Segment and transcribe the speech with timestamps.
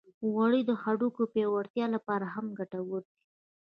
[0.31, 3.11] غوړې د هډوکو پیاوړتیا لپاره هم ګټورې دي.